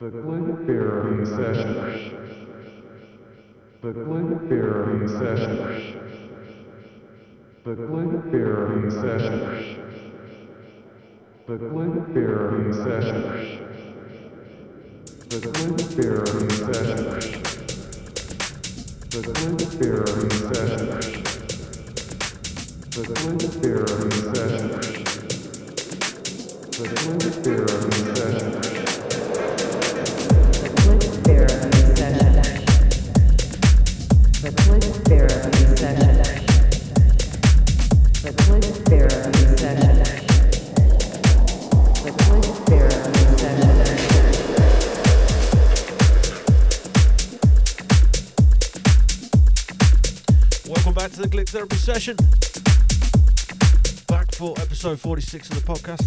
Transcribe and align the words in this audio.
The 0.00 0.08
Glen 0.08 0.66
Barry 0.66 1.26
Session. 1.26 1.74
The 3.82 3.92
Glen 3.92 4.48
Barry 4.48 5.06
Session. 5.06 5.56
The 7.64 7.74
Glen 7.74 8.30
Barry 8.32 8.90
Session. 8.90 9.40
The 11.46 11.56
Glen 11.58 11.92
Barry 12.14 12.72
Session. 12.72 13.22
The 15.28 15.38
Glen 15.38 15.76
Barry 15.76 16.48
Session. 16.48 17.04
The 19.10 19.20
Glen 19.20 19.56
Barry 19.76 20.30
Session. 20.48 20.88
The 22.90 23.02
Glenn 23.04 23.38
Barry 23.60 24.19
session. 51.94 52.14
Back 54.06 54.32
for 54.36 54.54
episode 54.60 55.00
46 55.00 55.50
of 55.50 55.56
the 55.56 55.72
podcast. 55.72 56.06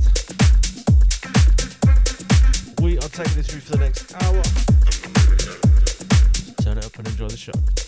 We 2.81 2.97
are 2.99 3.09
taking 3.09 3.33
this 3.35 3.47
through 3.47 3.59
for 3.59 3.75
the 3.75 3.79
next 3.79 4.13
hour. 4.23 4.41
Turn 6.63 6.77
it 6.77 6.85
up 6.85 6.97
and 6.97 7.07
enjoy 7.09 7.27
the 7.27 7.35
show. 7.35 7.82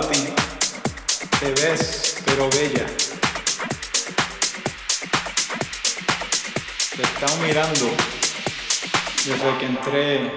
Te 0.00 1.50
ves, 1.60 2.18
pero 2.24 2.48
bella. 2.50 2.86
Te 6.96 7.02
están 7.02 7.42
mirando 7.42 7.90
desde 9.24 9.58
que 9.58 9.66
entré 9.66 10.32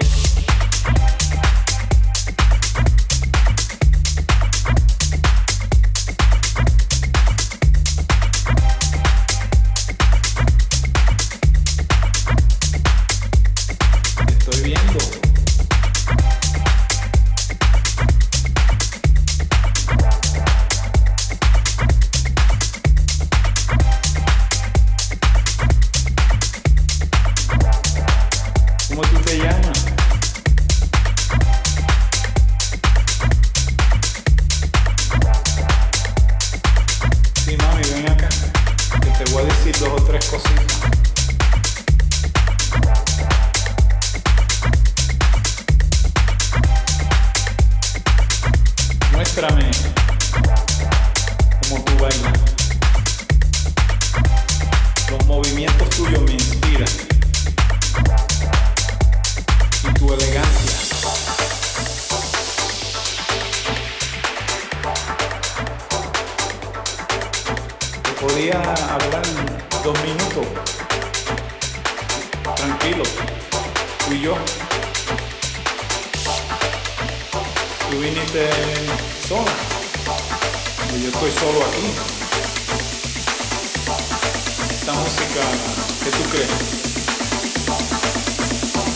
gana. 85.42 85.62
¿Qué 86.04 86.10
tú 86.10 86.22
crees? 86.30 86.50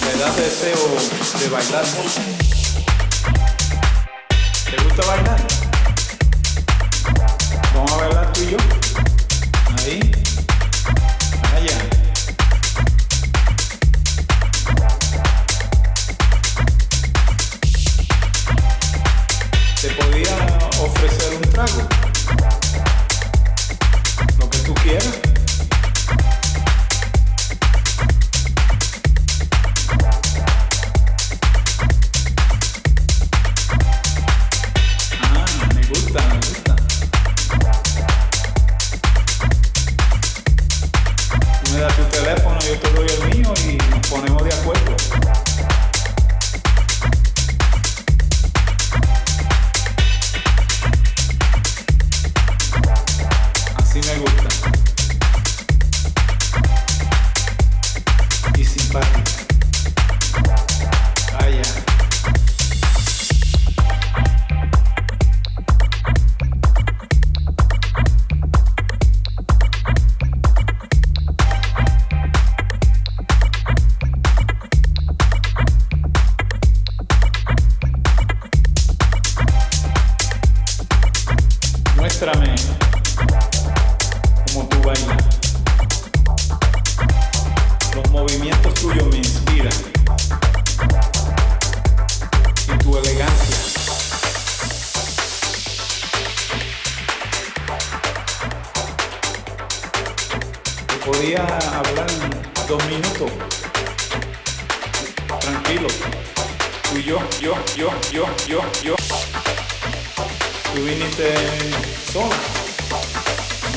¿Te 0.00 0.18
das 0.18 0.36
deseo 0.36 0.96
de 1.40 1.48
bailar? 1.48 1.84
¿Te 4.70 4.76
gusta 4.84 5.06
bailar? 5.06 5.46
Vamos 7.74 7.92
a 7.92 7.96
bailar 7.96 8.32
tú 8.32 8.40
y 8.42 8.50
yo. 8.50 8.56
Ahí. 9.78 10.25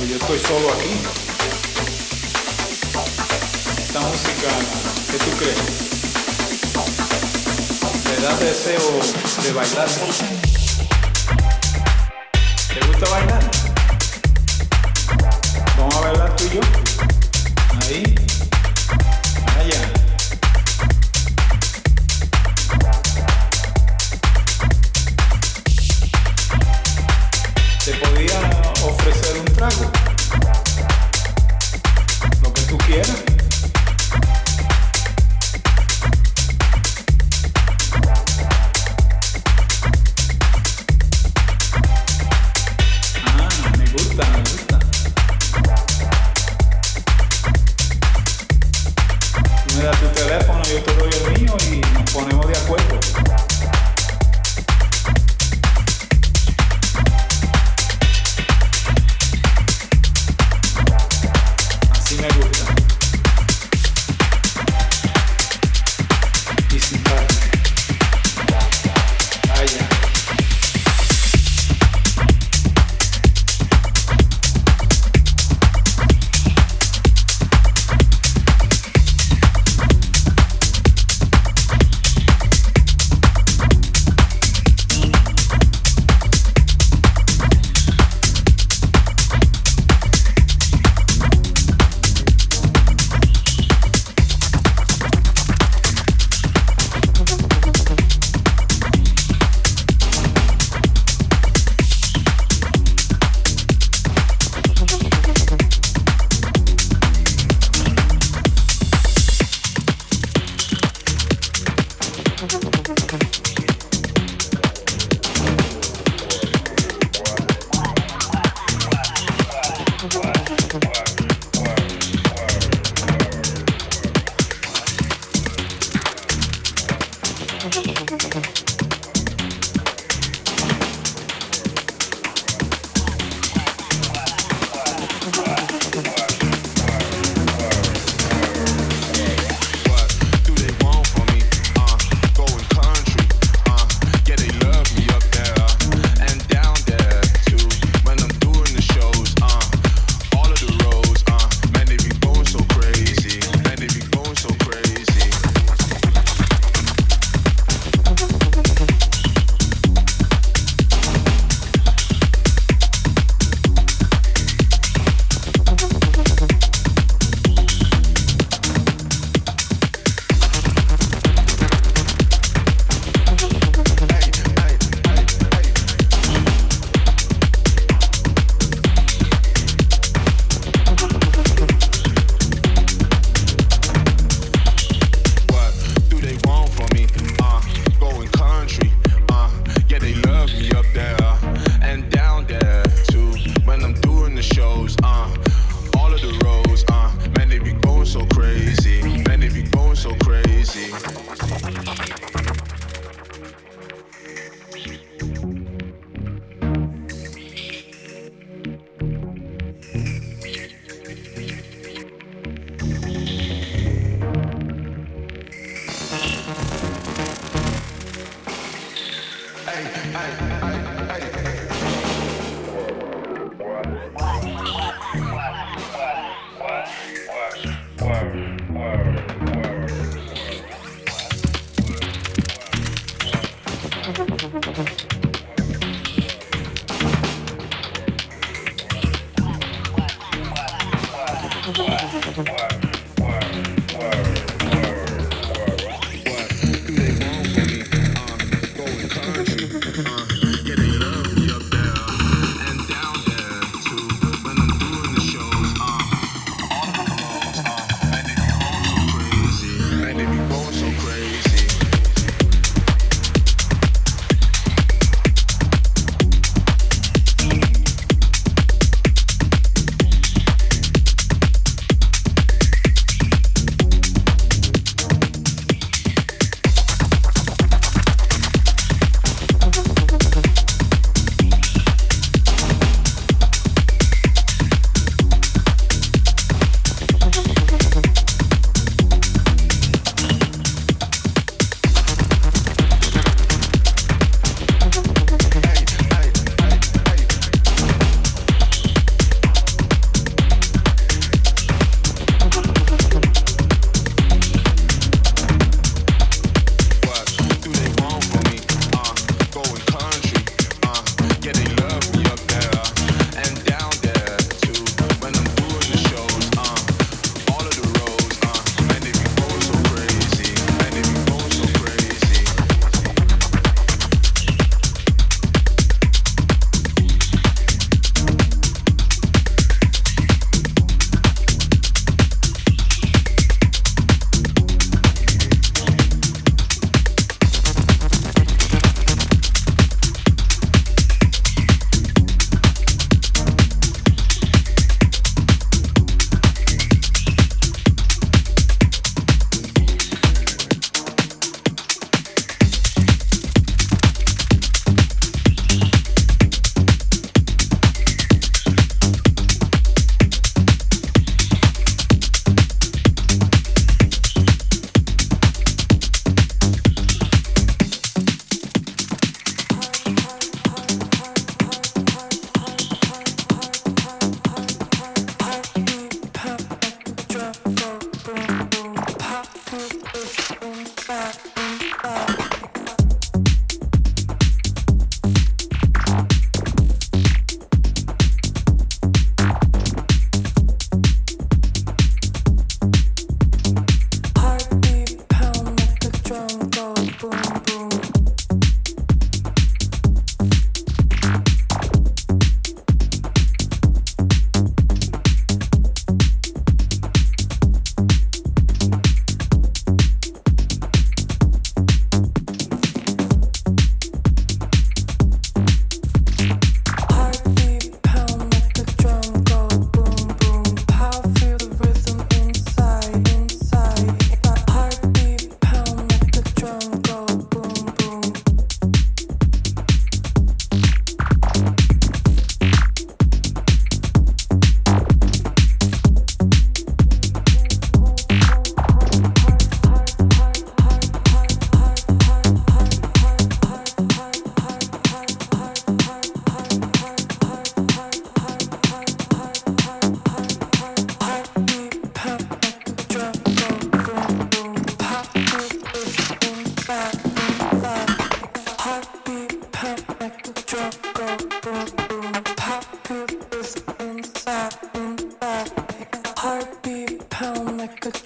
yo 0.07 0.15
estoy 0.15 0.39
solo 0.39 0.73
aquí. 0.73 0.91
Esta 3.77 3.99
música, 3.99 4.49
¿qué 5.11 5.17
tú 5.17 5.31
crees? 5.37 5.57
¿Te 8.03 8.21
da 8.21 8.37
deseo 8.37 8.99
de 9.43 9.51
bailar? 9.53 9.89
¿Te 12.73 12.87
gusta 12.87 13.09
bailar? 13.09 13.51
Vamos 15.77 15.95
a 15.95 15.99
bailar 15.99 16.35
tú 16.35 16.43
y 16.45 16.49
yo. 16.55 16.61
Ahí. 17.81 18.28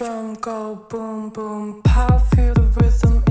drum 0.09 0.33
go 0.35 0.75
boom 0.89 1.29
boom. 1.29 1.81
Pow 1.83 2.17
feel 2.31 2.53
the 2.53 2.61
rhythm 2.77 3.28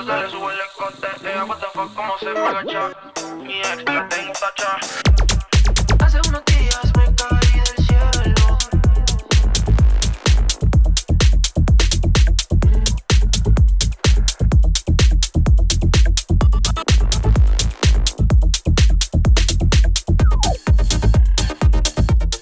oyendo 0.00 0.12
se 0.12 0.22
le 0.22 0.30
sube 0.30 0.60
what 1.46 1.60
the 1.60 1.66
fuck, 1.74 1.94
cómo 1.94 2.18
se 2.18 2.28
agacha, 2.30 2.90
mi 3.38 3.58
ex 3.58 3.84
la 3.86 4.08
tengo 4.08 4.32
tacha. 4.32 4.78
Hace 5.98 6.20
unos 6.28 6.44
días 6.46 6.92
me 6.96 7.14
caí 7.14 7.60
del 7.60 7.86
cielo. 7.86 8.58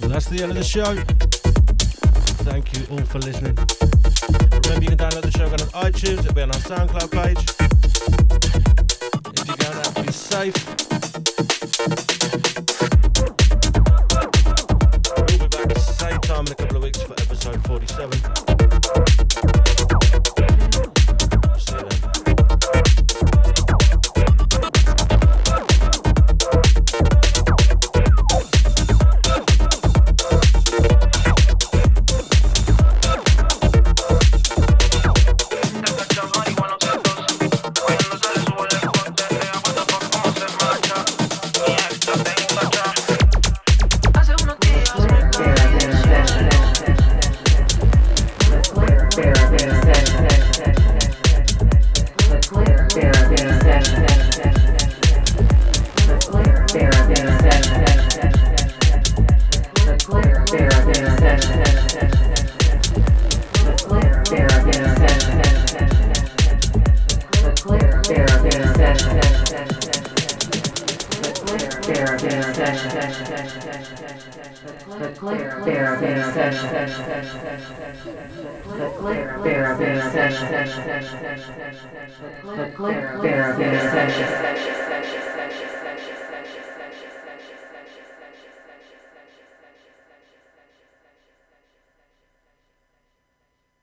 That's 0.09 0.27
the 0.29 0.43
end 0.43 0.53
of 0.53 0.57
the 0.57 0.65
show. 0.65 0.95
Thank 2.45 2.73
you 2.73 2.87
all 2.91 3.05
for 3.05 3.19
listening. 3.19 3.57
Remember, 4.69 4.85
you 4.85 4.97
can 4.97 4.99
download 4.99 5.23
the 5.23 5.31
show 5.31 5.47
on 5.47 5.59
iTunes. 5.91 6.19
It'll 6.19 6.35
be 6.35 6.43
on 6.43 6.51
our 6.51 6.57
SoundCloud 6.59 7.11
page. 7.11 7.39
If 9.41 9.49
you're 9.49 9.57
going 9.57 9.79
out, 9.79 10.07
be 10.07 10.12
safe. 10.12 10.88